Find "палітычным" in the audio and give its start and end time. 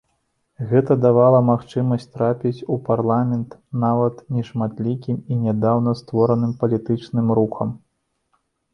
6.65-7.27